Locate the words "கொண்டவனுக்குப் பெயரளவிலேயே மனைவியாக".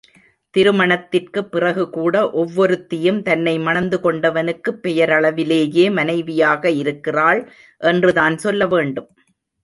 4.03-6.71